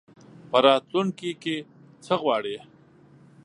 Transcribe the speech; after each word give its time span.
په 0.49 0.57
راتلونکي 0.67 1.31
کي 1.43 1.55
څه 2.05 2.13
غواړې؟ 2.21 2.55